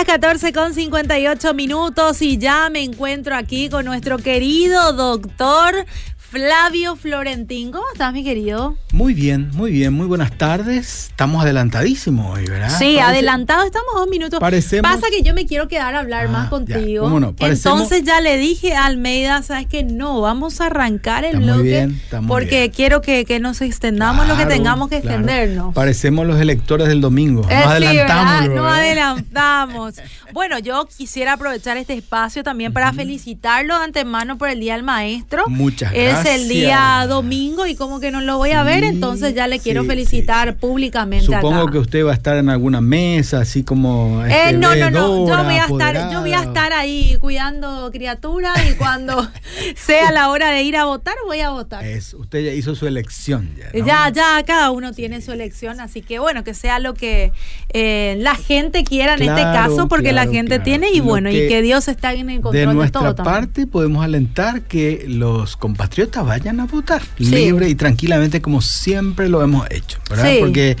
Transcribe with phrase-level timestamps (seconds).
[0.00, 5.84] Las 14 con 58 minutos y ya me encuentro aquí con nuestro querido doctor
[6.30, 7.72] Flavio Florentín.
[7.72, 8.76] ¿Cómo estás, mi querido?
[8.92, 11.08] Muy bien, muy bien, muy buenas tardes.
[11.08, 12.78] Estamos adelantadísimos hoy, ¿verdad?
[12.78, 14.38] Sí, adelantado, estamos dos minutos.
[14.38, 14.88] Parecemos...
[14.88, 17.02] Pasa que yo me quiero quedar a hablar más ah, contigo.
[17.02, 17.34] ¿cómo no?
[17.36, 21.52] Entonces ya le dije a Almeida, ¿sabes que No, vamos a arrancar el bloque.
[21.54, 25.74] Muy bien, porque quiero que, nos extendamos lo que tengamos que extendernos.
[25.74, 27.42] Parecemos los electores del domingo.
[27.42, 28.54] no adelantamos.
[28.54, 29.94] No adelantamos.
[30.32, 34.84] bueno, yo quisiera aprovechar este espacio también para felicitarlo de antemano por el Día del
[34.84, 35.42] Maestro.
[35.48, 39.46] Muchas gracias el día domingo y como que no lo voy a ver, entonces ya
[39.46, 41.26] le quiero felicitar públicamente.
[41.26, 44.24] Supongo que usted va a estar en alguna mesa, así como...
[44.24, 47.90] Eh, este, no, no, no, yo voy, a estar, yo voy a estar ahí cuidando
[47.92, 49.28] criaturas y cuando
[49.76, 51.84] sea la hora de ir a votar, voy a votar.
[51.84, 53.50] Es, usted ya hizo su elección.
[53.56, 57.32] Ya, ya, ya, cada uno tiene su elección, así que bueno, que sea lo que
[57.70, 61.62] eh, la gente quiera en este caso, porque la gente tiene y bueno, y que
[61.62, 66.60] Dios está en el control de, de nuestra parte podemos alentar que los compatriotas vayan
[66.60, 70.34] a votar libre y tranquilamente como siempre lo hemos hecho, ¿verdad?
[70.40, 70.76] Porque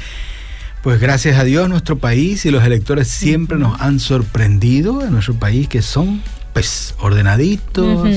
[0.82, 5.34] pues gracias a Dios nuestro país y los electores siempre nos han sorprendido en nuestro
[5.34, 6.22] país que son
[6.52, 8.08] pues ordenaditos,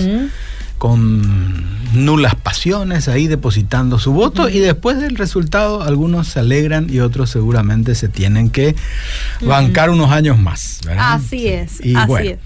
[0.78, 7.00] con nulas pasiones ahí depositando su voto y después del resultado algunos se alegran y
[7.00, 8.75] otros seguramente se tienen que
[9.42, 10.81] bancar unos años más.
[10.98, 12.39] Así es, así es.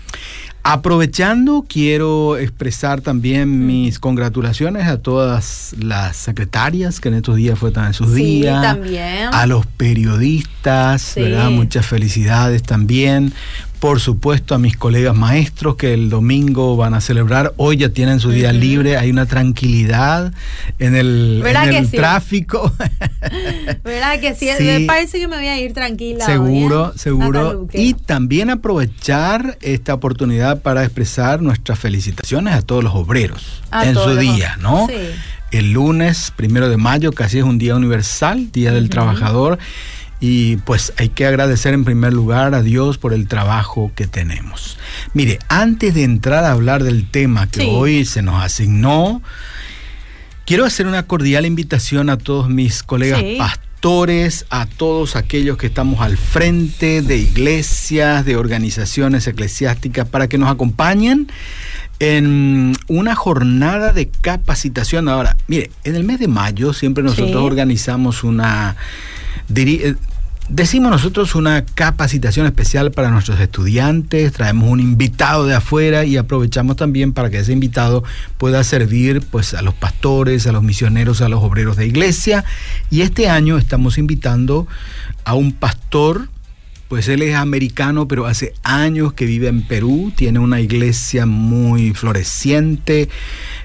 [0.69, 7.71] Aprovechando, quiero expresar también mis congratulaciones a todas las secretarias que en estos días fue
[7.71, 8.61] también sus sí, días.
[8.61, 9.29] También.
[9.31, 11.51] A los periodistas, ¿verdad?
[11.51, 13.31] Muchas felicidades también
[13.79, 18.19] por supuesto a mis colegas maestros que el domingo van a celebrar, hoy ya tienen
[18.19, 20.33] su día libre, hay una tranquilidad
[20.79, 21.43] en el,
[21.91, 22.73] tráfico.
[23.83, 24.49] ¿Verdad que sí?
[24.59, 26.25] Me parece que me voy a ir tranquila.
[26.25, 26.97] Seguro, ¿eh?
[26.97, 27.67] seguro.
[27.73, 34.15] Y también aprovechar esta oportunidad para expresar nuestras felicitaciones a todos los obreros en su
[34.15, 34.87] día, ¿no?
[35.51, 39.59] El lunes, primero de mayo, casi es un día universal, Día del Trabajador
[40.19, 44.77] y pues hay que agradecer en primer lugar a Dios por el trabajo que tenemos.
[45.13, 49.21] Mire, antes de entrar a hablar del tema que hoy se nos asignó,
[50.45, 56.01] quiero hacer una cordial invitación a todos mis colegas pastores, a todos aquellos que estamos
[56.01, 61.27] al frente de iglesias, de organizaciones eclesiásticas, para que nos acompañen
[61.99, 65.09] en una jornada de capacitación.
[65.09, 68.75] Ahora, mire, en el mes de mayo siempre nosotros organizamos una
[70.49, 76.75] decimos nosotros una capacitación especial para nuestros estudiantes, traemos un invitado de afuera y aprovechamos
[76.75, 78.03] también para que ese invitado
[78.37, 82.45] pueda servir pues a los pastores, a los misioneros, a los obreros de iglesia.
[82.89, 84.67] Y este año estamos invitando
[85.25, 86.29] a un pastor,
[86.87, 91.93] pues él es americano, pero hace años que vive en Perú, tiene una iglesia muy
[91.93, 93.09] floreciente,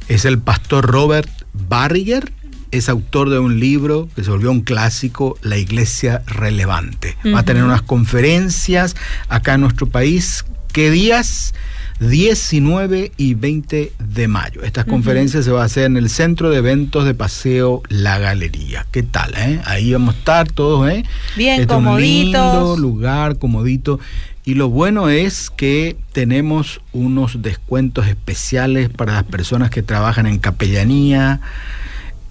[0.09, 2.33] es el pastor Robert Barriger
[2.73, 7.17] es autor de un libro que se volvió un clásico, La Iglesia Relevante.
[7.33, 8.97] Va a tener unas conferencias
[9.29, 10.45] acá en nuestro país.
[10.73, 11.55] ¿Qué días?
[12.01, 14.63] 19 y 20 de mayo.
[14.63, 18.87] Estas conferencias se va a hacer en el Centro de Eventos de Paseo La Galería.
[18.91, 19.35] ¿Qué tal?
[19.37, 19.61] Eh?
[19.67, 21.05] Ahí vamos a estar todos, ¿eh?
[21.37, 22.79] Bien, este comoditos.
[22.79, 24.01] lugar, comodito.
[24.45, 30.39] Y lo bueno es que tenemos unos descuentos especiales para las personas que trabajan en
[30.39, 31.41] capellanía,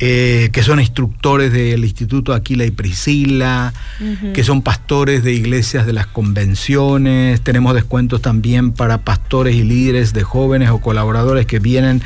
[0.03, 3.72] eh, que son instructores del Instituto Aquila y Priscila,
[4.34, 7.41] que son pastores de iglesias de las convenciones.
[7.41, 12.01] Tenemos descuentos también para pastores y líderes de jóvenes o colaboradores que vienen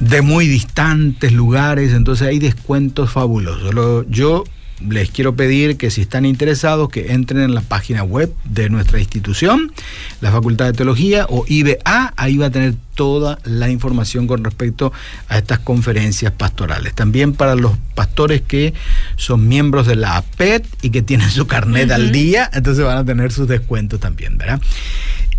[0.00, 3.72] de muy distantes lugares, entonces hay descuentos fabulosos.
[4.08, 4.42] yo
[4.88, 8.98] les quiero pedir que si están interesados que entren en la página web de nuestra
[8.98, 9.72] institución,
[10.20, 14.92] la Facultad de Teología o IBA, ahí va a tener toda la información con respecto
[15.28, 16.94] a estas conferencias pastorales.
[16.94, 18.74] También para los pastores que
[19.16, 23.04] son miembros de la APET y que tienen su carnet al día, entonces van a
[23.04, 24.60] tener sus descuentos también, ¿verdad?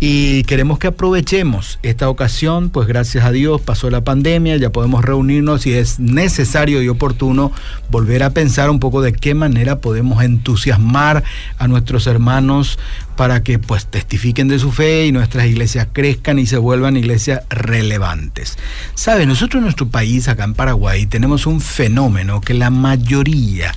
[0.04, 5.04] Y queremos que aprovechemos esta ocasión, pues gracias a Dios pasó la pandemia, ya podemos
[5.04, 7.52] reunirnos y es necesario y oportuno
[7.88, 11.22] volver a pensar un poco de qué manera podemos entusiasmar
[11.56, 12.80] a nuestros hermanos
[13.16, 17.42] para que pues testifiquen de su fe y nuestras iglesias crezcan y se vuelvan iglesias
[17.48, 18.58] relevantes.
[18.96, 23.72] Sabe, nosotros en nuestro país, acá en Paraguay, tenemos un fenómeno que la mayoría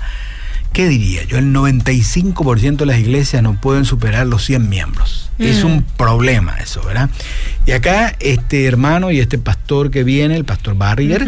[0.73, 1.37] ¿qué diría yo?
[1.37, 5.24] El 95% de las iglesias no pueden superar los 100 miembros.
[5.37, 5.67] Es mm.
[5.67, 7.09] un problema eso, ¿verdad?
[7.65, 11.25] Y acá este hermano y este pastor que viene, el pastor Barriger,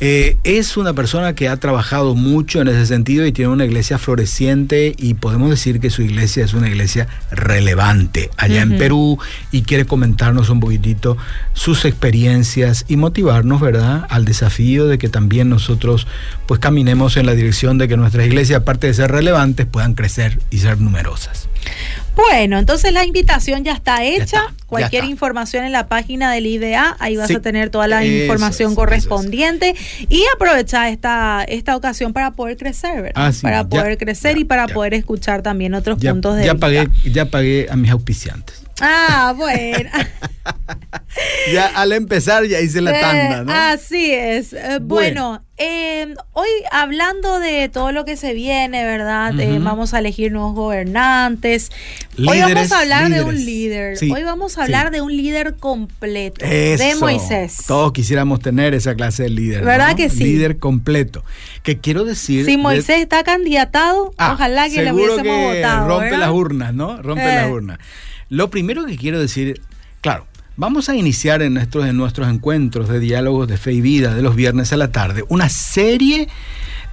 [0.00, 3.98] eh, es una persona que ha trabajado mucho en ese sentido y tiene una iglesia
[3.98, 9.18] floreciente y podemos decir que su iglesia es una iglesia relevante allá en Perú
[9.50, 11.16] y quiere comentarnos un poquitito
[11.52, 16.06] sus experiencias y motivarnos, ¿verdad?, al desafío de que también nosotros
[16.46, 20.38] pues caminemos en la dirección de que nuestras iglesias, aparte de ser relevantes, puedan crecer
[20.50, 21.48] y ser numerosas.
[22.18, 24.52] Bueno, entonces la invitación ya está hecha.
[24.66, 29.76] Cualquier información en la página del IDA, ahí vas a tener toda la información correspondiente
[30.08, 33.32] y aprovechar esta, esta ocasión para poder crecer, ¿verdad?
[33.40, 37.68] para poder crecer y para poder escuchar también otros puntos de ya Pagué, ya pagué
[37.70, 38.64] a mis auspiciantes.
[38.80, 39.88] Ah, bueno.
[41.52, 43.52] ya al empezar ya hice la tanda, ¿no?
[43.52, 44.52] Así es.
[44.52, 49.38] Eh, bueno, em, hoy hablando de todo lo que se viene, ¿verdad?
[49.38, 51.70] Eh, vamos a elegir nuevos gobernantes.
[52.18, 53.98] hoy vamos a hablar de un líder.
[54.00, 56.44] hoy vamos a hablar de un líder completo.
[56.44, 57.64] de Moisés.
[57.66, 59.64] Todos quisiéramos tener esa clase de líder.
[59.64, 60.24] ¿Verdad que sí?
[60.24, 61.24] Líder completo.
[61.62, 62.44] Que quiero decir.
[62.44, 65.88] Si Moisés está candidatado, ah, ojalá que le hubiésemos votado.
[65.88, 67.02] Rompe las urnas, ¿no?
[67.02, 67.50] Rompe las eh.
[67.50, 67.78] urnas.
[68.28, 69.60] Lo primero que quiero decir,
[70.00, 70.26] claro,
[70.58, 74.20] vamos a iniciar en nuestros, en nuestros encuentros de diálogos de fe y vida de
[74.20, 76.28] los viernes a la tarde una serie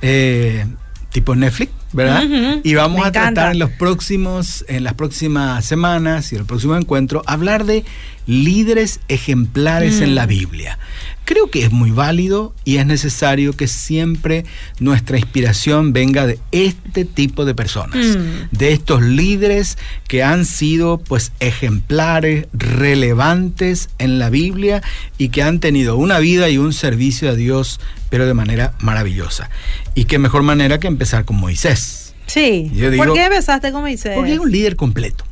[0.01, 0.65] eh,
[1.12, 2.23] tipo Netflix, ¿verdad?
[2.62, 7.23] y vamos a tratar en los próximos, en las próximas semanas y el próximo encuentro,
[7.25, 7.85] hablar de
[8.27, 10.15] líderes ejemplares en mm.
[10.15, 10.77] la Biblia.
[11.25, 14.45] Creo que es muy válido y es necesario que siempre
[14.80, 18.56] nuestra inspiración venga de este tipo de personas, mm.
[18.56, 19.77] de estos líderes
[20.07, 24.83] que han sido pues ejemplares, relevantes en la Biblia
[25.18, 27.80] y que han tenido una vida y un servicio a Dios,
[28.10, 29.50] pero de manera maravillosa.
[29.95, 32.13] Y qué mejor manera que empezar con Moisés.
[32.28, 32.71] Sí.
[32.98, 34.13] ¿Por qué empezaste con Moisés?
[34.16, 35.25] Porque es un líder completo.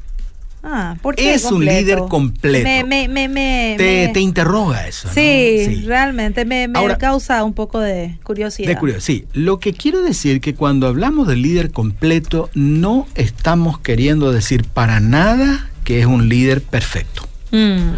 [0.64, 2.88] Ah, es un líder completo.
[2.88, 5.10] te, interroga eso.
[5.14, 8.70] Sí, realmente me, causa un poco de curiosidad.
[8.70, 9.28] De curiosidad, sí.
[9.34, 15.02] Lo que quiero decir que cuando hablamos de líder completo, no estamos queriendo decir para
[15.02, 17.28] nada que es un líder perfecto.
[17.52, 17.92] Mm.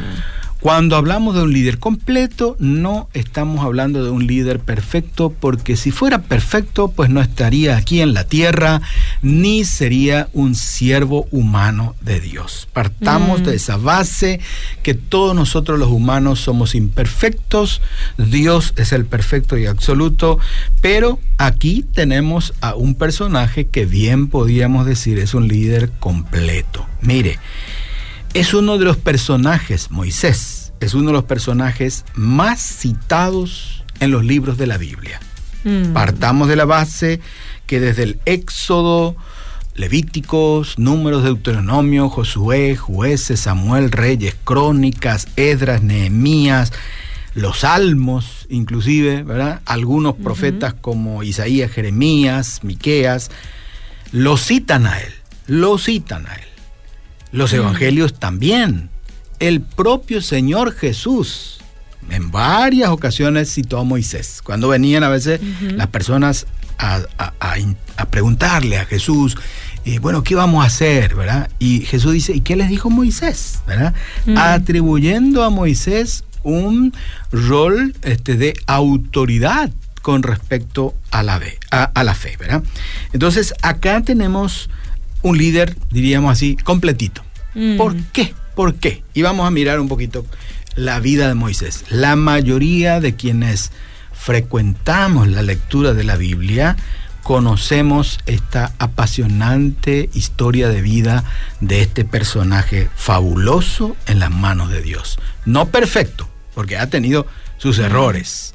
[0.66, 5.92] Cuando hablamos de un líder completo, no estamos hablando de un líder perfecto, porque si
[5.92, 8.82] fuera perfecto, pues no estaría aquí en la tierra,
[9.22, 12.68] ni sería un siervo humano de Dios.
[12.74, 13.56] Partamos de mm.
[13.56, 14.40] esa base
[14.82, 17.80] que todos nosotros los humanos somos imperfectos,
[18.18, 20.40] Dios es el perfecto y absoluto,
[20.82, 26.88] pero aquí tenemos a un personaje que bien podíamos decir es un líder completo.
[27.02, 27.38] Mire,
[28.36, 34.24] es uno de los personajes, Moisés, es uno de los personajes más citados en los
[34.24, 35.20] libros de la Biblia.
[35.64, 35.94] Mm.
[35.94, 37.20] Partamos de la base
[37.66, 39.16] que desde el Éxodo,
[39.74, 46.72] Levíticos, Números, de Deuteronomio, Josué, Jueces, Samuel, Reyes, Crónicas, Edras, Nehemías,
[47.34, 49.62] los Salmos, inclusive, ¿verdad?
[49.66, 53.32] Algunos profetas como Isaías, Jeremías, Miqueas,
[54.12, 55.14] lo citan a él,
[55.48, 56.48] lo citan a él.
[57.32, 57.56] Los mm.
[57.58, 58.90] evangelios también.
[59.40, 61.60] El propio Señor Jesús
[62.10, 64.42] en varias ocasiones citó a Moisés.
[64.44, 66.46] Cuando venían a veces las personas
[66.78, 67.02] a,
[68.10, 69.38] preguntarle a Jesús,
[69.84, 71.16] y bueno, ¿qué vamos a hacer?
[71.16, 71.50] ¿verdad?
[71.60, 73.62] Y Jesús dice, ¿y qué les dijo Moisés?
[73.68, 73.94] ¿verdad?
[74.36, 76.94] Atribuyendo a Moisés un
[77.32, 79.72] rol este, de autoridad
[80.02, 82.64] con respecto a la, a la fe, ¿verdad?
[83.12, 84.70] Entonces, acá tenemos
[85.24, 87.24] un líder, diríamos así, completito.
[87.56, 87.78] Mm.
[87.78, 88.36] ¿Por qué?
[88.56, 89.04] ¿Por qué?
[89.14, 90.26] Y vamos a mirar un poquito
[90.76, 91.86] la vida de Moisés.
[91.90, 93.72] La mayoría de quienes
[94.14, 96.78] frecuentamos la lectura de la Biblia
[97.24, 101.24] conocemos esta apasionante historia de vida
[101.60, 105.18] de este personaje fabuloso en las manos de Dios.
[105.44, 107.26] No perfecto, porque ha tenido
[107.58, 108.54] sus errores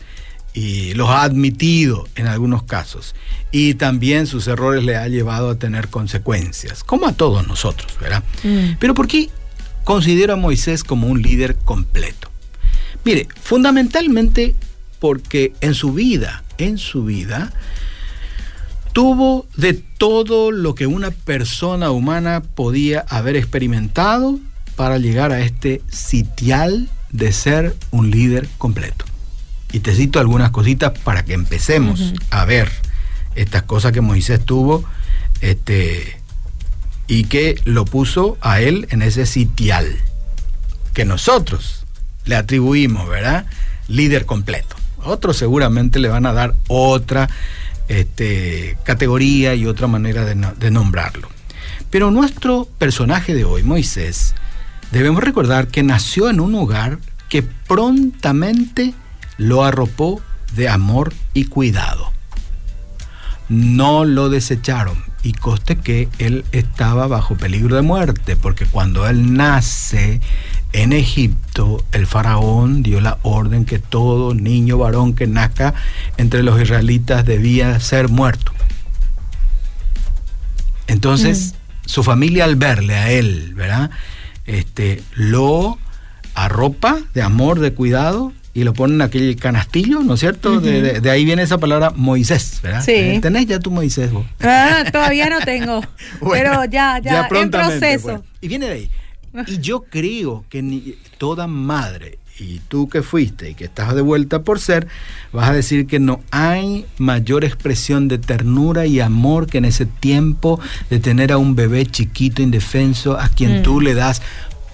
[0.53, 3.15] y los ha admitido en algunos casos.
[3.51, 8.23] Y también sus errores le ha llevado a tener consecuencias, como a todos nosotros, ¿verdad?
[8.45, 8.77] Mm.
[8.79, 9.31] Pero ¿por qué
[9.91, 12.31] considero a Moisés como un líder completo?
[13.05, 14.55] Mire, fundamentalmente
[15.01, 17.53] porque en su vida, en su vida,
[18.93, 24.39] tuvo de todo lo que una persona humana podía haber experimentado
[24.77, 29.07] para llegar a este sitial de ser un líder completo.
[29.73, 32.71] Y te cito algunas cositas para que empecemos a ver
[33.35, 34.85] estas cosas que Moisés tuvo
[35.41, 36.20] este,
[37.11, 39.97] y que lo puso a él en ese sitial
[40.95, 41.85] que nosotros
[42.25, 43.47] le atribuimos, ¿verdad?
[43.89, 44.77] Líder completo.
[45.03, 47.29] Otros seguramente le van a dar otra
[47.89, 51.29] este, categoría y otra manera de nombrarlo.
[51.91, 54.37] Pero nuestro personaje de hoy, Moisés,
[54.93, 58.95] debemos recordar que nació en un hogar que prontamente
[59.37, 60.23] lo arropó
[60.55, 62.13] de amor y cuidado.
[63.49, 69.35] No lo desecharon y coste que él estaba bajo peligro de muerte, porque cuando él
[69.35, 70.21] nace
[70.73, 75.75] en Egipto, el faraón dio la orden que todo niño varón que nazca
[76.17, 78.53] entre los israelitas debía ser muerto.
[80.87, 81.89] Entonces, mm.
[81.89, 83.91] su familia al verle a él, ¿verdad?
[84.47, 85.79] Este, lo
[86.35, 90.61] arropa de amor, de cuidado, y lo ponen en aquel canastillo, ¿no es cierto?
[90.61, 92.85] de, ahí viene esa palabra Moisés, ¿verdad?
[92.85, 92.93] Sí.
[92.93, 94.27] Eh, ¿Tenés ya tu Moisés vos?
[94.43, 95.81] Ah, todavía no tengo,
[96.31, 98.23] pero ya, ya, en proceso.
[98.43, 98.91] Y viene de ahí.
[99.47, 104.03] Y yo creo que ni, toda madre, y tú que fuiste y que estás de
[104.03, 104.87] vuelta por ser,
[105.33, 109.87] vas a decir que no hay mayor expresión de ternura y amor que en ese
[109.87, 113.63] tiempo de tener a un bebé chiquito, indefenso, a quien mm.
[113.63, 114.21] tú le das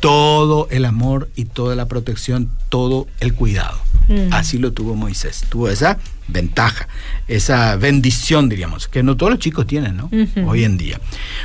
[0.06, 3.76] todo el amor y toda la protección, todo el cuidado.
[4.06, 4.32] Mm.
[4.32, 5.44] Así lo tuvo Moisés.
[5.48, 5.98] Tuvo esa
[6.28, 6.86] ventaja,
[7.26, 10.08] esa bendición, diríamos, que no todos los chicos tienen, ¿no?
[10.46, 11.00] Hoy en día.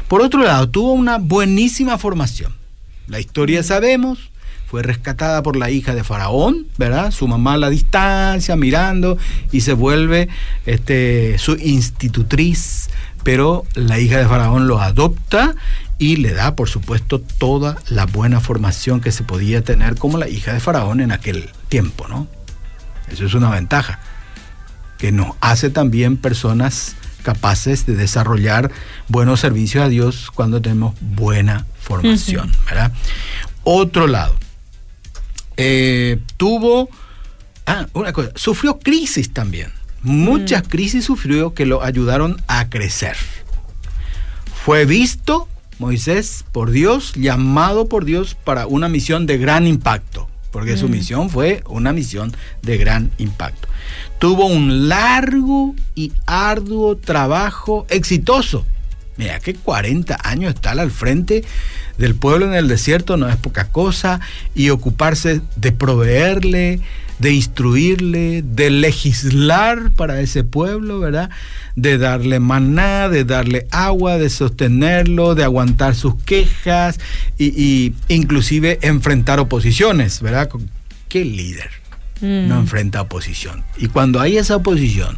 [0.08, 2.54] Por otro lado, tuvo una buenísima formación.
[3.08, 4.30] La historia sabemos,
[4.68, 7.10] fue rescatada por la hija de Faraón, ¿verdad?
[7.10, 9.18] Su mamá a la distancia, mirando,
[9.52, 10.30] y se vuelve
[10.68, 12.92] este, su institutriz,
[13.24, 15.56] pero la hija de Faraón lo adopta
[16.02, 20.28] y le da, por supuesto, toda la buena formación que se podía tener como la
[20.28, 22.28] hija de Faraón en aquel tiempo, ¿no?
[23.12, 24.00] Eso es una ventaja,
[24.98, 28.72] que nos hace también personas capaces de desarrollar
[29.10, 32.92] buenos servicios a Dios cuando tenemos buena formación, ¿verdad?
[33.64, 34.36] Otro lado,
[35.56, 36.90] eh, tuvo,
[37.68, 39.72] ah, una cosa, sufrió crisis también.
[40.02, 40.68] Muchas mm.
[40.68, 43.18] crisis sufrió que lo ayudaron a crecer.
[44.66, 45.48] Fue visto
[45.82, 50.92] Moisés por Dios, llamado por Dios para una misión de gran impacto, porque su mm.
[50.92, 53.68] misión fue una misión de gran impacto.
[54.20, 58.64] Tuvo un largo y arduo trabajo exitoso.
[59.18, 61.44] Mira que 40 años estar al frente
[62.02, 64.22] del pueblo en el desierto no es poca cosa
[64.56, 66.80] y ocuparse de proveerle,
[67.20, 71.30] de instruirle, de legislar para ese pueblo, ¿verdad?
[71.76, 77.00] De darle maná, de darle agua, de sostenerlo, de aguantar sus quejas
[77.38, 80.50] y, inclusive enfrentar oposiciones, ¿verdad?
[81.08, 81.70] ¿Qué líder
[82.22, 82.48] mm.
[82.48, 83.64] no enfrenta oposición?
[83.78, 85.18] Y cuando hay esa oposición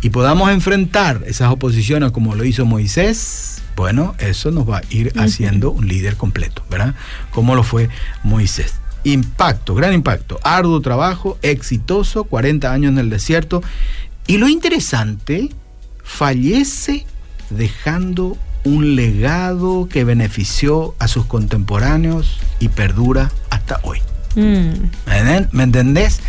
[0.00, 5.12] y podamos enfrentar esas oposiciones como lo hizo Moisés, bueno, eso nos va a ir
[5.16, 6.94] haciendo un líder completo, ¿verdad?
[7.30, 7.88] Como lo fue
[8.24, 8.74] Moisés.
[9.04, 13.62] Impacto, gran impacto, arduo trabajo, exitoso, 40 años en el desierto.
[14.26, 15.50] Y lo interesante,
[16.02, 17.06] fallece
[17.50, 24.00] dejando un legado que benefició a sus contemporáneos y perdura hasta hoy.
[24.34, 24.90] Mm.
[25.52, 26.20] ¿Me entendés?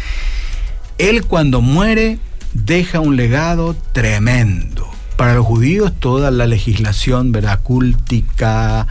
[0.98, 2.20] Él cuando muere
[2.54, 4.90] deja un legado tremendo.
[5.16, 7.62] Para los judíos toda la legislación ¿verdad?
[7.62, 8.88] cultica,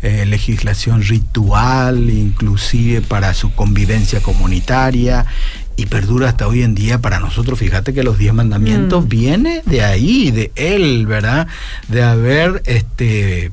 [0.00, 5.26] eh, legislación ritual, inclusive para su convivencia comunitaria,
[5.76, 7.58] y perdura hasta hoy en día para nosotros.
[7.58, 9.08] Fíjate que los diez mandamientos mm.
[9.08, 11.46] vienen de ahí, de él, ¿verdad?
[11.88, 13.52] De haber este,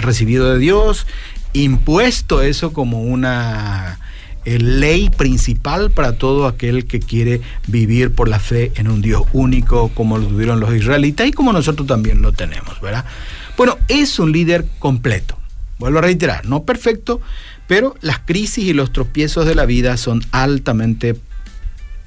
[0.00, 1.06] recibido de Dios,
[1.52, 3.98] impuesto eso como una
[4.44, 9.88] ley principal para todo aquel que quiere vivir por la fe en un Dios único
[9.90, 13.04] como lo tuvieron los israelitas y como nosotros también lo tenemos, ¿verdad?
[13.56, 15.38] Bueno, es un líder completo.
[15.78, 17.20] Vuelvo a reiterar, no perfecto,
[17.66, 21.16] pero las crisis y los tropiezos de la vida son altamente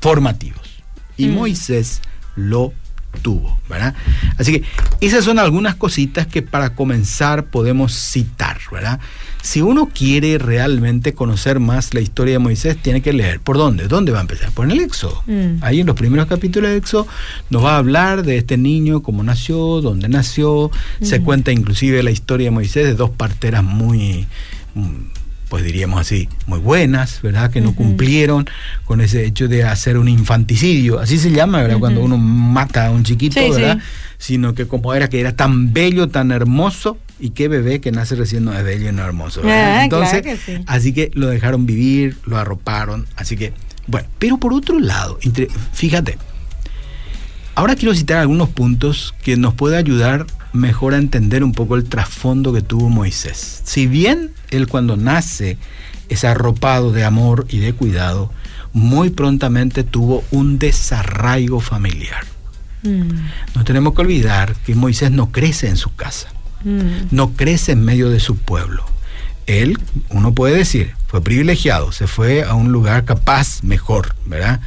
[0.02, 0.84] formativos.
[1.18, 1.34] Y mm.
[1.34, 2.02] Moisés
[2.36, 2.74] lo
[3.22, 3.96] tuvo, ¿verdad?
[4.38, 4.64] Así que
[5.02, 9.00] esas son algunas cositas que para comenzar podemos citar, ¿verdad?
[9.46, 13.40] Si uno quiere realmente conocer más la historia de Moisés, tiene que leer.
[13.40, 13.88] ¿Por dónde?
[13.88, 14.50] ¿Dónde va a empezar?
[14.50, 15.22] Por el Éxodo.
[15.28, 15.58] Mm.
[15.62, 17.06] Ahí en los primeros capítulos de Éxodo
[17.52, 20.72] nos va a hablar de este niño, cómo nació, dónde nació.
[21.00, 21.24] Se mm.
[21.24, 24.26] cuenta inclusive la historia de Moisés de dos parteras muy
[24.74, 25.14] mm,
[25.48, 27.52] pues diríamos así, muy buenas, ¿verdad?
[27.52, 28.50] Que no cumplieron
[28.86, 31.78] con ese hecho de hacer un infanticidio, así se llama, ¿verdad?
[31.78, 33.78] Cuando uno mata a un chiquito, ¿verdad?
[34.18, 38.16] Sino que como era que era tan bello, tan hermoso, y qué bebé que nace
[38.16, 39.42] recién no es bello y no hermoso.
[39.46, 43.54] Ah, Entonces, así que lo dejaron vivir, lo arroparon, así que,
[43.88, 45.20] bueno, pero por otro lado,
[45.74, 46.18] fíjate,
[47.56, 51.86] ahora quiero citar algunos puntos que nos puede ayudar mejor a entender un poco el
[51.86, 53.62] trasfondo que tuvo Moisés.
[53.66, 55.58] Si bien él cuando nace
[56.10, 58.32] es arropado de amor y de cuidado,
[58.74, 62.26] muy prontamente tuvo un desarraigo familiar.
[62.84, 63.10] Mm.
[63.56, 66.30] No tenemos que olvidar que Moisés no crece en su casa,
[66.66, 67.08] mm.
[67.12, 68.84] no crece en medio de su pueblo.
[69.48, 69.78] Él,
[70.10, 74.60] uno puede decir, fue privilegiado, se fue a un lugar capaz, mejor, ¿verdad?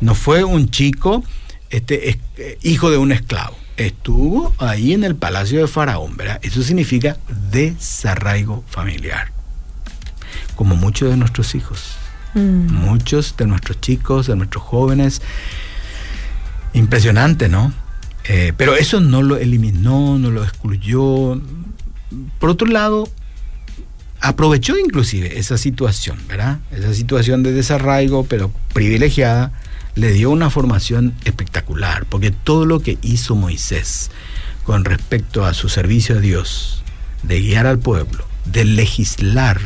[0.00, 1.22] No fue un chico,
[1.70, 6.38] este, eh, hijo de un esclavo estuvo ahí en el palacio de Faraón, ¿verdad?
[6.42, 7.16] Eso significa
[7.50, 9.32] desarraigo familiar.
[10.56, 11.96] Como muchos de nuestros hijos,
[12.34, 12.72] mm.
[12.72, 15.22] muchos de nuestros chicos, de nuestros jóvenes.
[16.72, 17.72] Impresionante, ¿no?
[18.24, 21.40] Eh, pero eso no lo eliminó, no lo excluyó.
[22.38, 23.08] Por otro lado,
[24.20, 26.58] aprovechó inclusive esa situación, ¿verdad?
[26.70, 29.52] Esa situación de desarraigo, pero privilegiada,
[29.94, 34.10] le dio una formación espectacular, porque todo lo que hizo Moisés
[34.64, 36.82] con respecto a su servicio a Dios,
[37.22, 39.60] de guiar al pueblo, de legislar,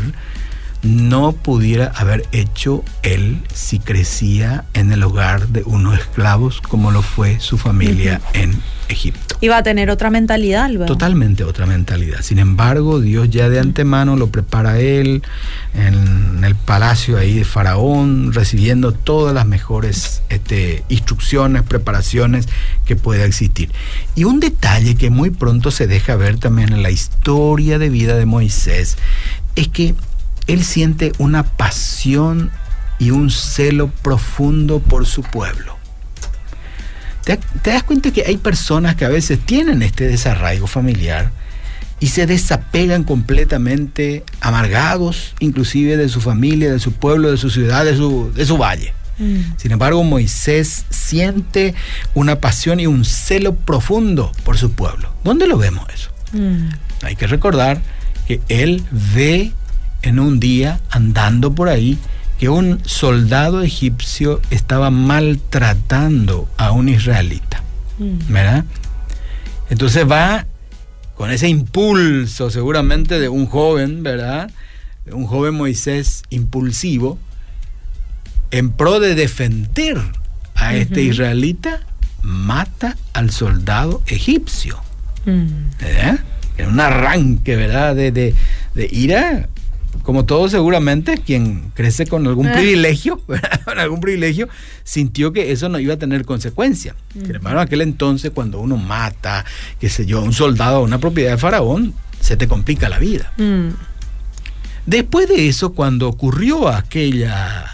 [0.83, 7.03] no pudiera haber hecho él si crecía en el hogar de unos esclavos como lo
[7.03, 9.37] fue su familia en Egipto.
[9.41, 12.23] Iba a tener otra mentalidad, Totalmente otra mentalidad.
[12.23, 15.23] Sin embargo, Dios ya de antemano lo prepara a él
[15.75, 22.49] en el palacio ahí de Faraón, recibiendo todas las mejores este, instrucciones, preparaciones
[22.85, 23.71] que pueda existir.
[24.15, 28.17] Y un detalle que muy pronto se deja ver también en la historia de vida
[28.17, 28.97] de Moisés
[29.55, 29.95] es que
[30.49, 32.51] él siente una pasión
[32.99, 35.77] y un celo profundo por su pueblo.
[37.25, 37.39] ¿Te,
[37.71, 41.31] das cuenta que hay personas que a veces tienen este desarraigo familiar
[42.01, 47.85] y se desapegan completamente, amargados inclusive de su familia, de su pueblo, de su ciudad,
[47.85, 48.95] de su, de su valle?
[49.19, 49.41] Mm.
[49.59, 51.75] Sin embargo, Moisés siente
[52.15, 55.13] una pasión y un celo profundo por su pueblo.
[55.23, 56.11] ¿Dónde lo vemos eso?
[56.33, 56.71] Mm.
[57.03, 57.83] Hay que recordar
[58.27, 59.53] que él ve
[60.03, 61.99] en un día andando por ahí
[62.39, 67.63] que un soldado egipcio estaba maltratando a un israelita.
[67.99, 68.33] Mm.
[68.33, 68.65] ¿Verdad?
[69.71, 70.47] Entonces va
[71.17, 74.51] con ese impulso seguramente de un joven, ¿verdad?
[75.11, 77.19] Un joven Moisés impulsivo,
[78.53, 79.99] en pro de defender
[80.55, 81.81] a este israelita,
[82.23, 84.81] mata al soldado egipcio.
[85.27, 85.71] Mm.
[85.81, 86.21] ¿Verdad?
[86.57, 87.97] En un arranque, ¿verdad?
[87.97, 88.35] De, de,
[88.75, 89.49] de ira
[90.03, 92.53] como todo seguramente, quien crece con algún ah.
[92.53, 93.21] privilegio,
[93.65, 94.49] con algún privilegio,
[94.85, 96.95] sintió que eso no iba a tener consecuencia.
[97.13, 99.45] Sin embargo, en aquel entonces, cuando uno mata,
[99.81, 103.33] qué sé yo, un soldado a una propiedad de Faraón, se te complica la vida.
[103.37, 103.69] Mm.
[104.87, 107.67] Después de eso, cuando ocurrió aquella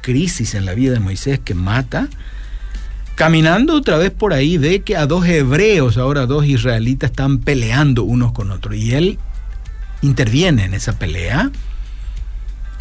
[0.00, 2.08] crisis en la vida de Moisés que mata,
[3.16, 8.04] caminando otra vez por ahí, ve que a dos hebreos, ahora dos israelitas, están peleando
[8.04, 8.76] unos con otros.
[8.76, 9.18] Y él
[10.02, 11.50] interviene en esa pelea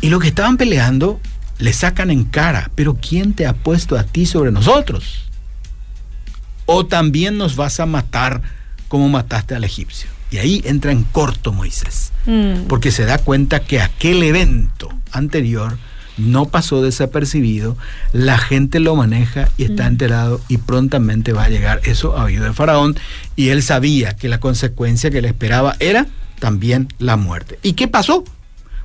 [0.02, 1.20] y lo que estaban peleando
[1.58, 5.30] le sacan en cara, pero ¿quién te ha puesto a ti sobre nosotros?
[6.66, 8.42] O también nos vas a matar
[8.88, 10.10] como mataste al egipcio.
[10.32, 12.68] Y ahí entra en corto Moisés, mm.
[12.68, 15.78] porque se da cuenta que aquel evento anterior
[16.18, 17.78] no pasó desapercibido,
[18.14, 19.88] la gente lo maneja y está mm.
[19.88, 22.96] enterado y prontamente va a llegar eso a oído de Faraón
[23.36, 26.06] y él sabía que la consecuencia que le esperaba era
[26.40, 27.58] también la muerte.
[27.64, 28.24] ¿Y qué pasó?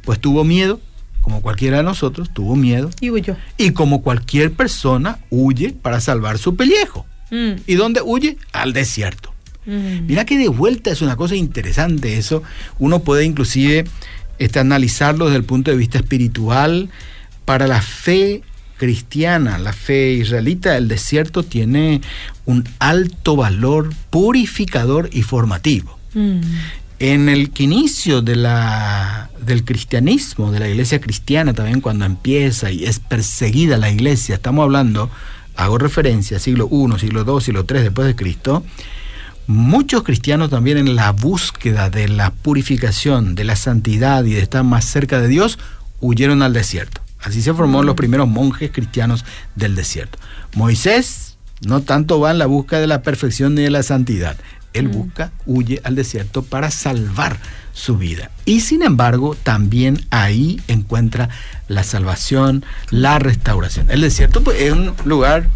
[0.04, 0.80] Pues tuvo miedo,
[1.24, 2.90] como cualquiera de nosotros, tuvo miedo.
[3.00, 3.34] Y huyó.
[3.56, 7.06] Y como cualquier persona, huye para salvar su pellejo.
[7.30, 7.62] Mm.
[7.66, 8.36] ¿Y dónde huye?
[8.52, 9.32] Al desierto.
[9.64, 10.04] Mm.
[10.06, 12.42] Mira que de vuelta es una cosa interesante eso.
[12.78, 13.86] Uno puede inclusive
[14.38, 16.90] este, analizarlo desde el punto de vista espiritual.
[17.46, 18.42] Para la fe
[18.76, 22.02] cristiana, la fe israelita, el desierto tiene
[22.44, 25.98] un alto valor purificador y formativo.
[26.12, 26.40] Mm.
[26.98, 32.84] En el inicio de la, del cristianismo, de la iglesia cristiana también cuando empieza y
[32.84, 35.10] es perseguida la iglesia, estamos hablando,
[35.56, 38.64] hago referencia, siglo I, siglo II, siglo III después de Cristo,
[39.48, 44.62] muchos cristianos también en la búsqueda de la purificación, de la santidad y de estar
[44.62, 45.58] más cerca de Dios,
[46.00, 47.00] huyeron al desierto.
[47.20, 49.24] Así se formaron los primeros monjes cristianos
[49.56, 50.18] del desierto.
[50.54, 54.36] Moisés no tanto va en la búsqueda de la perfección ni de la santidad,
[54.74, 54.92] él mm.
[54.92, 57.38] busca, huye al desierto para salvar
[57.72, 58.30] su vida.
[58.44, 61.30] Y sin embargo, también ahí encuentra
[61.68, 63.90] la salvación, la restauración.
[63.90, 65.48] El desierto pues, es un lugar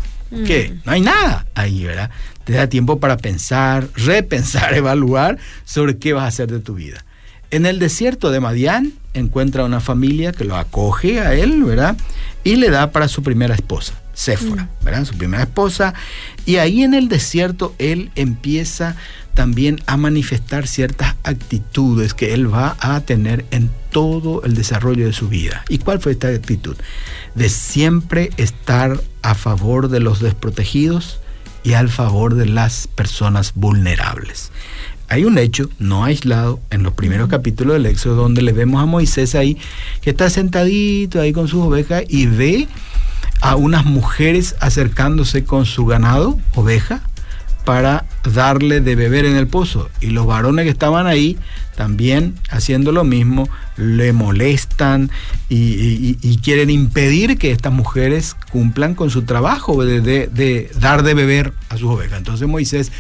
[0.47, 0.81] que mm.
[0.85, 2.11] no hay nada ahí, ¿verdad?
[2.45, 7.05] Te da tiempo para pensar, repensar, evaluar sobre qué vas a hacer de tu vida.
[7.51, 11.97] En el desierto de Madián encuentra una familia que lo acoge a él, ¿verdad?
[12.45, 14.85] Y le da para su primera esposa, Séfora, mm.
[14.85, 15.05] ¿verdad?
[15.05, 15.95] Su primera esposa.
[16.45, 18.97] Y ahí en el desierto él empieza
[19.35, 25.13] también a manifestar ciertas actitudes que él va a tener en todo el desarrollo de
[25.13, 25.65] su vida.
[25.69, 26.77] ¿Y cuál fue esta actitud?
[27.37, 31.21] De siempre estar a favor de los desprotegidos
[31.63, 34.51] y al favor de las personas vulnerables.
[35.09, 38.87] Hay un hecho no aislado en los primeros capítulos del Éxodo donde le vemos a
[38.87, 39.59] Moisés ahí
[40.01, 42.67] que está sentadito ahí con sus ovejas y ve
[43.41, 47.01] a unas mujeres acercándose con su ganado, oveja,
[47.65, 49.91] para darle de beber en el pozo.
[50.01, 51.39] Y los varones que estaban ahí
[51.79, 55.13] también haciendo lo mismo, le molestan
[55.49, 61.53] y, quieren impedir que estas mujeres cumplan con su trabajo de, de, dar de beber
[61.69, 62.19] a sus ovejas.
[62.19, 62.91] Entonces Moisés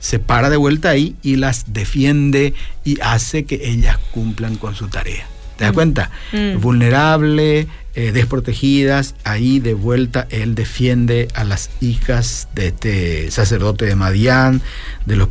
[0.00, 2.52] se para de vuelta ahí y las defiende
[2.84, 5.26] y hace que ellas cumplan con su tarea.
[5.56, 6.10] ¿Te das cuenta?
[6.32, 6.60] Mm.
[6.60, 13.96] Vulnerable, eh, desprotegidas, ahí de vuelta él defiende a las hijas de este sacerdote de
[13.96, 14.60] Madián,
[15.06, 15.28] de los,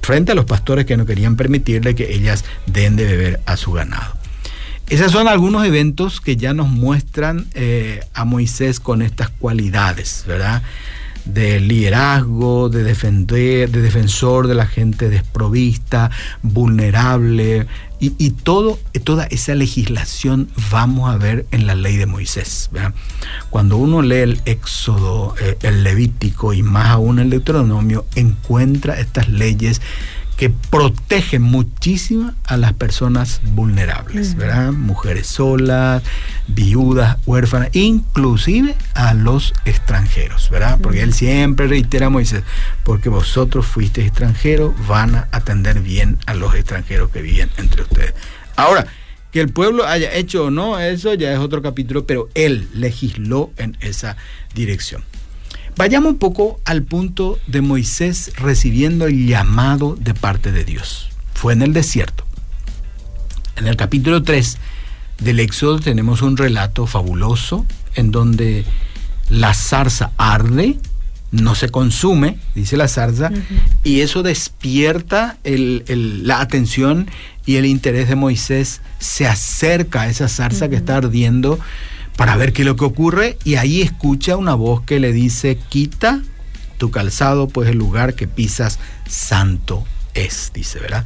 [0.00, 3.72] frente a los pastores que no querían permitirle que ellas den de beber a su
[3.72, 4.16] ganado.
[4.88, 10.62] Esos son algunos eventos que ya nos muestran eh, a Moisés con estas cualidades, ¿verdad?
[11.24, 16.10] de liderazgo, de defender, de defensor de la gente desprovista,
[16.42, 17.66] vulnerable,
[18.04, 22.68] y, todo, toda esa legislación vamos a ver en la ley de Moisés.
[23.48, 29.28] Cuando uno lee el Éxodo, eh, el Levítico y más aún el Deuteronomio, encuentra estas
[29.28, 29.80] leyes
[30.42, 34.72] que protege muchísimo a las personas vulnerables, ¿verdad?
[34.72, 36.02] Mujeres solas,
[36.48, 40.80] viudas, huérfanas, inclusive a los extranjeros, ¿verdad?
[40.82, 42.42] Porque él siempre reitera Moisés,
[42.82, 48.14] porque vosotros fuisteis extranjeros, van a atender bien a los extranjeros que viven entre ustedes.
[48.56, 48.88] Ahora,
[49.30, 53.52] que el pueblo haya hecho o no, eso ya es otro capítulo, pero él legisló
[53.58, 54.16] en esa
[54.56, 55.04] dirección.
[55.76, 61.08] Vayamos un poco al punto de Moisés recibiendo el llamado de parte de Dios.
[61.34, 62.24] Fue en el desierto.
[63.56, 64.58] En el capítulo 3
[65.20, 68.64] del Éxodo tenemos un relato fabuloso en donde
[69.28, 70.78] la zarza arde,
[71.30, 73.30] no se consume, dice la zarza,
[73.82, 77.10] y eso despierta la atención
[77.46, 81.58] y el interés de Moisés, se acerca a esa zarza que está ardiendo
[82.16, 85.58] para ver qué es lo que ocurre y ahí escucha una voz que le dice,
[85.68, 86.22] quita
[86.78, 91.04] tu calzado, pues el lugar que pisas santo es, dice, ¿verdad?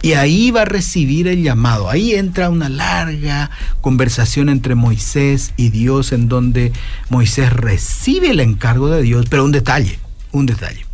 [0.00, 1.90] Y ahí va a recibir el llamado.
[1.90, 6.72] Ahí entra una larga conversación entre Moisés y Dios en donde
[7.08, 9.98] Moisés recibe el encargo de Dios, pero un detalle,
[10.30, 10.86] un detalle.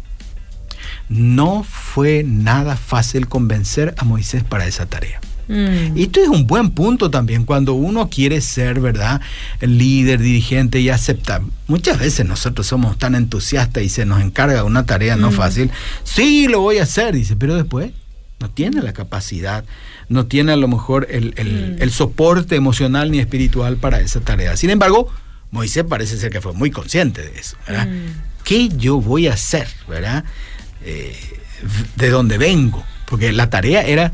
[1.11, 5.20] No fue nada fácil convencer a Moisés para esa tarea.
[5.48, 5.96] Mm.
[5.96, 9.20] Esto es un buen punto también cuando uno quiere ser, ¿verdad?
[9.61, 11.42] El líder, dirigente y aceptar.
[11.66, 15.35] Muchas veces nosotros somos tan entusiastas y se nos encarga una tarea no mm.
[15.35, 15.70] fácil.
[16.02, 17.92] Sí, lo voy a hacer, dice, pero después
[18.40, 19.64] no tiene la capacidad,
[20.09, 21.90] no tiene a lo mejor el, el, mm.
[21.90, 24.57] soporte emocional ni espiritual para esa tarea.
[24.57, 25.11] Sin embargo,
[25.50, 27.88] Moisés parece ser que fue muy consciente de eso, ¿verdad?
[28.44, 30.24] ¿Qué yo voy a hacer, ¿verdad?
[30.85, 31.16] Eh,
[31.96, 34.12] de dónde vengo, porque la tarea era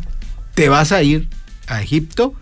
[0.61, 1.27] te vas a ir
[1.69, 2.35] a Egipto,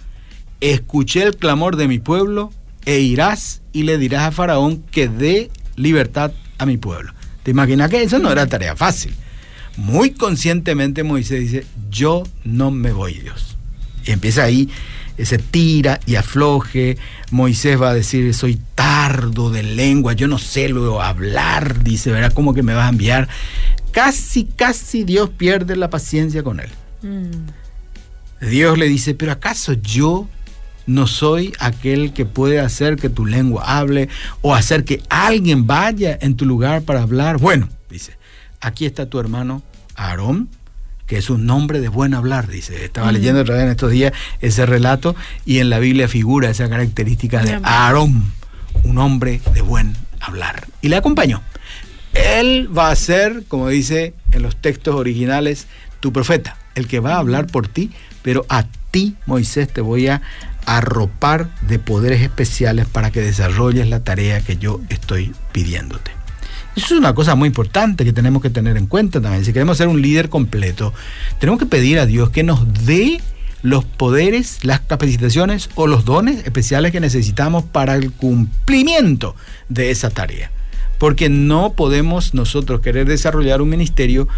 [0.61, 2.53] escuché el clamor de mi pueblo
[2.85, 7.13] e irás y le dirás a Faraón que dé libertad a mi pueblo.
[7.45, 9.15] ¿Te imaginas que eso no era tarea fácil?
[9.77, 13.57] Muy conscientemente Moisés dice, yo no me voy, Dios.
[14.05, 14.69] Y empieza ahí,
[15.17, 16.99] ese tira y afloje.
[17.31, 22.31] Moisés va a decir, soy tardo de lengua, yo no sé luego hablar, dice, verá
[22.31, 23.29] cómo que me vas a enviar.
[23.93, 26.71] Casi, casi Dios pierde la paciencia con él.
[27.03, 27.68] Mm.
[28.41, 30.29] Dios le dice, pero ¿acaso yo
[30.87, 34.09] no soy aquel que puede hacer que tu lengua hable
[34.41, 37.39] o hacer que alguien vaya en tu lugar para hablar?
[37.39, 38.17] Bueno, dice,
[38.61, 39.63] aquí está tu hermano
[39.95, 40.49] Aarón,
[41.07, 42.85] que es un nombre de buen hablar, dice.
[42.85, 46.69] Estaba leyendo otra vez en estos días ese relato y en la Biblia figura esa
[46.69, 48.33] característica de Aarón,
[48.85, 50.67] un hombre de buen hablar.
[50.81, 51.43] Y le acompañó.
[52.15, 55.67] Él va a ser, como dice en los textos originales,
[56.01, 57.91] tu profeta, el que va a hablar por ti
[58.29, 60.21] pero a ti, Moisés, te voy a
[60.67, 66.11] arropar de poderes especiales para que desarrolles la tarea que yo estoy pidiéndote.
[66.77, 69.47] Eso es una cosa muy importante que tenemos que tener en cuenta también.
[69.47, 70.93] Si queremos ser un líder completo,
[71.39, 73.23] tenemos que pedir a Dios que nos dé
[73.63, 79.37] los poderes, las capacitaciones o los dones especiales que necesitamos para el cumplimiento
[79.71, 80.51] de esa tarea.
[80.99, 84.29] Porque no podemos nosotros querer desarrollar un ministerio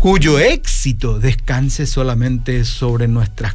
[0.00, 3.54] cuyo éxito descanse solamente sobre nuestras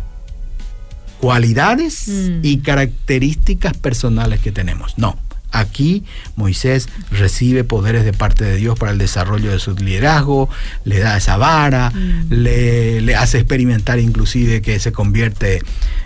[1.20, 2.40] cualidades mm.
[2.44, 4.98] y características personales que tenemos.
[4.98, 5.18] No.
[5.52, 6.04] Aquí
[6.36, 10.50] Moisés recibe poderes de parte de Dios para el desarrollo de su liderazgo,
[10.84, 12.28] le da esa vara, mm.
[12.30, 15.62] le, le, hace experimentar inclusive que se convierte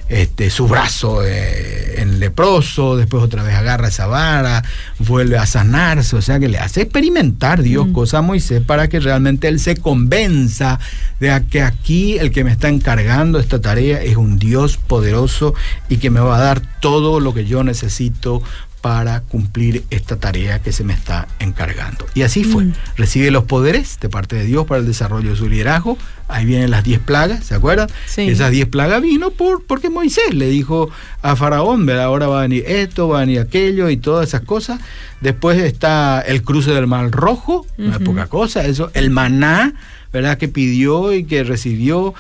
[0.08, 4.63] este, su brazo eh, en leproso, después otra vez agarra esa vara,
[4.99, 7.93] vuelve a sanarse, o sea que le hace experimentar Dios mm.
[7.93, 10.79] cosas a Moisés para que realmente él se convenza
[11.19, 15.53] de que aquí el que me está encargando esta tarea es un Dios poderoso
[15.89, 18.41] y que me va a dar todo lo que yo necesito
[18.82, 22.06] para cumplir esta tarea que se me está encargando.
[22.13, 22.65] Y así fue.
[22.65, 22.74] Mm.
[22.96, 25.98] Recibe los poderes de parte de Dios para el desarrollo de su liderazgo.
[26.28, 27.89] Ahí vienen las diez plagas, ¿se acuerdan?
[28.15, 30.89] Esas diez plagas vino por, porque Moisés le dijo
[31.24, 34.80] a Faraón, ahora va a venir esto, va a venir aquello y todas esas cosas.
[35.22, 39.74] Después está el cruce del Mar Rojo, no es poca cosa, eso, el maná,
[40.13, 40.38] ¿verdad?
[40.38, 42.13] Que pidió y que recibió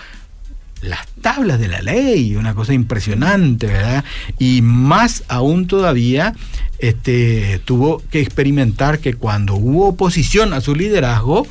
[0.81, 4.03] las tablas de la ley, una cosa impresionante, ¿verdad?
[4.37, 6.33] Y más aún todavía,
[6.79, 11.47] este, tuvo que experimentar que cuando hubo oposición a su liderazgo,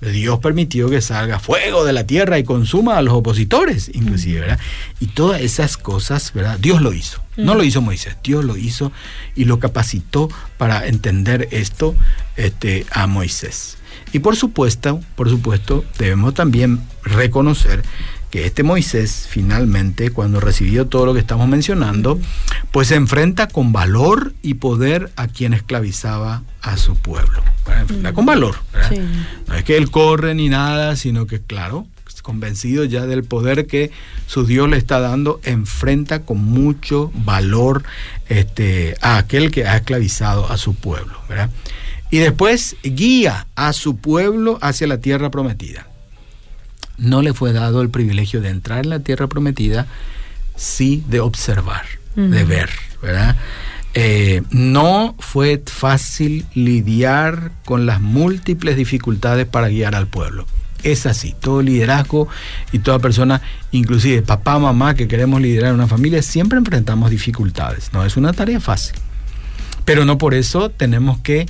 [0.00, 4.60] Dios permitió que salga fuego de la tierra y consuma a los opositores, inclusive, ¿verdad?
[5.00, 6.58] Y todas esas cosas, ¿verdad?
[6.58, 7.22] Dios lo hizo.
[7.36, 8.92] No lo hizo Moisés, Dios lo hizo
[9.34, 11.96] y lo capacitó para entender esto
[12.36, 13.76] este, a Moisés.
[14.12, 17.82] Y por supuesto, por supuesto, debemos también reconocer
[18.34, 22.18] que este Moisés finalmente, cuando recibió todo lo que estamos mencionando,
[22.72, 27.44] pues se enfrenta con valor y poder a quien esclavizaba a su pueblo.
[27.78, 28.56] Enfrenta con valor.
[29.46, 31.86] No es que él corre ni nada, sino que, claro,
[32.22, 33.92] convencido ya del poder que
[34.26, 37.84] su Dios le está dando, enfrenta con mucho valor
[38.28, 41.20] este, a aquel que ha esclavizado a su pueblo.
[42.10, 45.86] Y después guía a su pueblo hacia la tierra prometida
[46.98, 49.86] no le fue dado el privilegio de entrar en la tierra prometida,
[50.56, 52.70] sí de observar, de ver,
[53.02, 53.36] ¿verdad?
[53.94, 60.46] Eh, no fue fácil lidiar con las múltiples dificultades para guiar al pueblo.
[60.82, 62.28] Es así, todo liderazgo
[62.72, 67.90] y toda persona, inclusive papá, mamá, que queremos liderar una familia, siempre enfrentamos dificultades.
[67.92, 68.96] No es una tarea fácil.
[69.84, 71.46] Pero no por eso tenemos que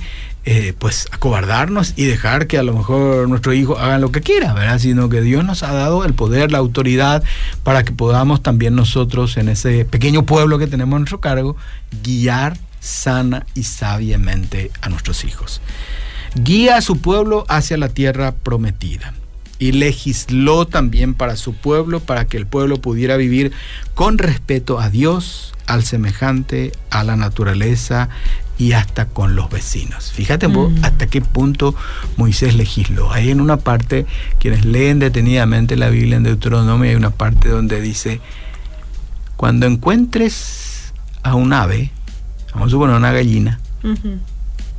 [0.47, 4.53] eh, pues acobardarnos y dejar que a lo mejor nuestro hijo hagan lo que quiera,
[4.53, 4.77] ¿verdad?
[4.77, 7.23] Sino que Dios nos ha dado el poder, la autoridad
[7.63, 11.55] para que podamos también nosotros en ese pequeño pueblo que tenemos a nuestro cargo
[12.03, 15.61] guiar sana y sabiamente a nuestros hijos.
[16.35, 19.13] Guía a su pueblo hacia la tierra prometida
[19.57, 23.51] y legisló también para su pueblo para que el pueblo pudiera vivir
[23.93, 28.09] con respeto a Dios, al semejante, a la naturaleza
[28.57, 30.11] y hasta con los vecinos.
[30.11, 30.83] Fíjate mm.
[30.83, 31.75] hasta qué punto
[32.17, 33.11] Moisés legisló.
[33.11, 34.05] Ahí en una parte,
[34.39, 38.21] quienes leen detenidamente la Biblia en Deuteronomio, hay una parte donde dice,
[39.35, 41.91] cuando encuentres a un ave,
[42.53, 43.59] vamos a suponer una gallina,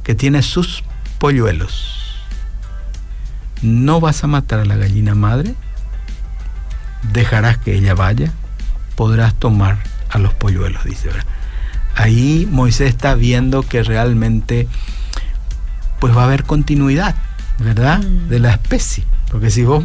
[0.02, 0.82] que tiene sus
[1.18, 1.95] polluelos,
[3.62, 5.54] no vas a matar a la gallina madre,
[7.12, 8.32] dejarás que ella vaya,
[8.94, 9.78] podrás tomar
[10.10, 11.10] a los polluelos, dice.
[11.94, 14.68] Ahí Moisés está viendo que realmente
[15.98, 17.14] pues va a haber continuidad,
[17.58, 18.00] ¿verdad?
[18.02, 18.28] Mm.
[18.28, 19.04] De la especie.
[19.30, 19.84] Porque si vos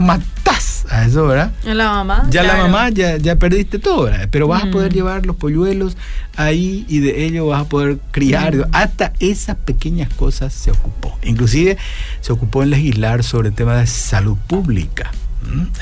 [0.91, 1.51] a eso, ¿verdad?
[1.63, 2.27] La mamá.
[2.29, 4.27] Ya la mamá, ya, ya perdiste todo, ¿verdad?
[4.29, 5.97] Pero vas a poder llevar los polluelos
[6.35, 8.55] ahí y de ellos vas a poder criar.
[8.55, 8.63] Mm.
[8.73, 11.17] Hasta esas pequeñas cosas se ocupó.
[11.23, 11.77] Inclusive
[12.19, 15.11] se ocupó en legislar sobre el tema de salud pública.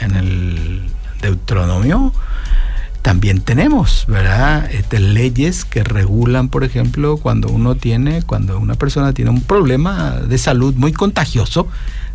[0.02, 0.84] En el
[1.22, 2.14] Deuteronomio
[3.02, 4.70] también tenemos, ¿verdad?
[4.72, 10.12] Este, leyes que regulan, por ejemplo, cuando uno tiene, cuando una persona tiene un problema
[10.12, 11.68] de salud muy contagioso,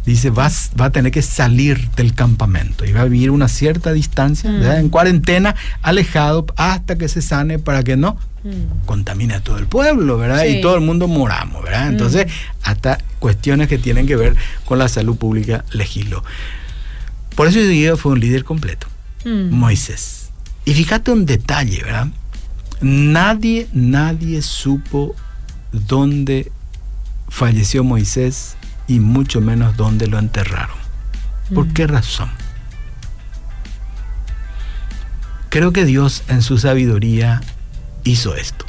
[0.06, 3.92] dice, vas, va a tener que salir del campamento y va a vivir una cierta
[3.92, 4.50] distancia.
[4.50, 4.62] Mm.
[4.62, 8.86] En cuarentena, alejado, hasta que se sane para que no mm.
[8.86, 10.44] contamine a todo el pueblo, ¿verdad?
[10.44, 11.88] Y todo el mundo moramos, ¿verdad?
[11.88, 12.30] Entonces, mm.
[12.62, 16.24] hasta cuestiones que tienen que ver con la salud pública legislo.
[17.34, 18.86] Por eso yo fue un líder completo,
[19.24, 20.24] Moisés
[20.64, 22.08] y fíjate un detalle, ¿verdad?
[22.80, 25.14] Nadie, nadie supo
[25.72, 26.50] dónde
[27.28, 30.76] falleció Moisés y mucho menos dónde lo enterraron.
[31.54, 32.30] ¿Por qué razón?
[35.48, 37.40] Creo que Dios en su sabiduría
[38.02, 38.64] hizo esto.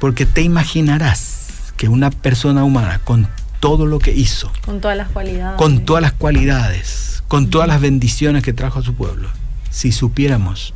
[0.00, 3.28] Porque te imaginarás que una persona humana con
[3.60, 7.80] todo lo que hizo, con todas las cualidades, con todas las cualidades, con todas las
[7.80, 9.28] bendiciones que trajo a su pueblo,
[9.70, 10.74] si supiéramos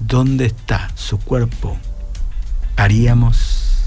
[0.00, 1.76] dónde está su cuerpo,
[2.76, 3.84] haríamos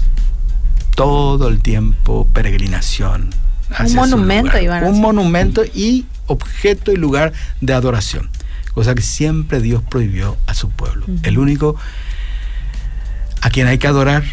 [0.94, 3.30] todo el tiempo peregrinación.
[3.78, 4.84] Un monumento, Iván.
[4.84, 8.30] Un monumento y objeto y lugar de adoración,
[8.74, 11.06] cosa que siempre Dios prohibió a su pueblo.
[11.22, 11.76] El único
[13.42, 14.24] a quien hay que adorar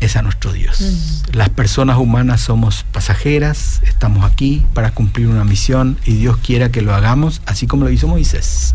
[0.00, 1.24] es a nuestro Dios.
[1.32, 6.80] Las personas humanas somos pasajeras, estamos aquí para cumplir una misión y Dios quiera que
[6.80, 8.74] lo hagamos así como lo hizo Moisés.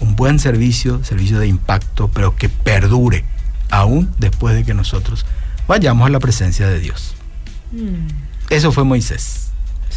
[0.00, 3.24] Un buen servicio, servicio de impacto, pero que perdure
[3.70, 5.24] aún después de que nosotros
[5.66, 7.14] vayamos a la presencia de Dios.
[8.50, 9.47] Eso fue Moisés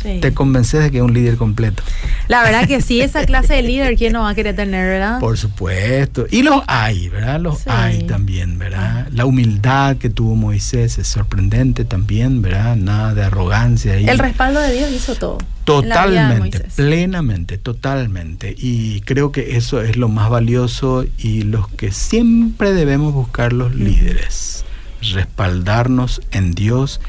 [0.02, 1.84] te convences de que es un líder completo.
[2.28, 5.20] La verdad que sí, esa clase de líder, ¿quién no va a querer tener, verdad?
[5.20, 6.26] Por supuesto.
[6.32, 7.40] Y los hay, ¿verdad?
[7.40, 9.08] Los hay también, ¿verdad?
[9.12, 12.76] La humildad que tuvo Moisés es sorprendente también, ¿verdad?
[12.76, 13.96] Nada de arrogancia.
[13.96, 15.38] El respaldo de Dios hizo todo.
[15.64, 18.56] Totalmente, plenamente, totalmente.
[18.58, 23.76] Y creo que eso es lo más valioso y los que siempre debemos buscar los
[23.76, 24.66] líderes.
[25.14, 27.02] Respaldarnos en Dios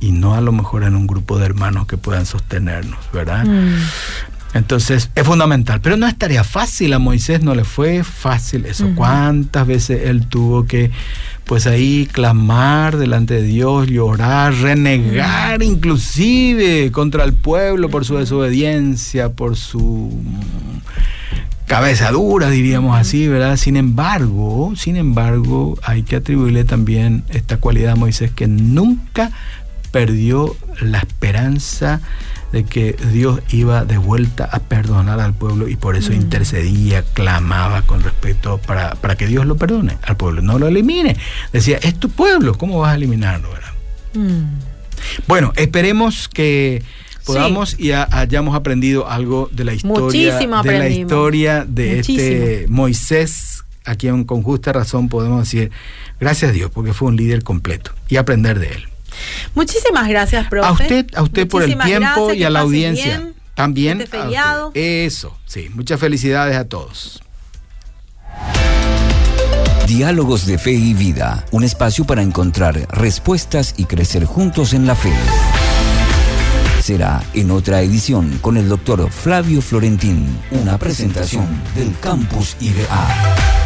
[0.00, 3.44] y no a lo mejor en un grupo de hermanos que puedan sostenernos, ¿verdad?
[3.44, 3.76] Mm.
[4.54, 8.88] Entonces es fundamental, pero no es tarea fácil, a Moisés no le fue fácil eso.
[8.94, 10.92] ¿Cuántas veces él tuvo que,
[11.44, 19.32] pues ahí, clamar delante de Dios, llorar, renegar inclusive contra el pueblo por su desobediencia,
[19.32, 20.12] por su
[21.66, 23.56] cabeza dura, diríamos así, ¿verdad?
[23.56, 29.32] Sin embargo, sin embargo, hay que atribuirle también esta cualidad a Moisés que nunca
[29.94, 32.00] perdió la esperanza
[32.50, 36.14] de que Dios iba de vuelta a perdonar al pueblo y por eso mm.
[36.14, 41.16] intercedía, clamaba con respeto para, para, que Dios lo perdone al pueblo, no lo elimine.
[41.52, 43.48] Decía, es tu pueblo, ¿cómo vas a eliminarlo?
[44.14, 44.58] Mm.
[45.28, 46.82] Bueno, esperemos que
[47.24, 53.94] podamos y hayamos aprendido algo de la historia de la historia de este Moisés a
[53.94, 55.70] quien con justa razón podemos decir
[56.18, 58.88] gracias a Dios porque fue un líder completo y aprender de él.
[59.54, 60.68] Muchísimas gracias, profe.
[60.68, 63.30] A usted, a usted por el tiempo y a la audiencia.
[63.54, 64.00] También.
[64.00, 64.18] Este
[65.04, 65.70] Eso, sí.
[65.74, 67.22] Muchas felicidades a todos.
[69.86, 74.94] Diálogos de Fe y Vida, un espacio para encontrar respuestas y crecer juntos en la
[74.94, 75.12] fe.
[76.80, 83.63] Será en otra edición con el doctor Flavio Florentín, una presentación del Campus IBA.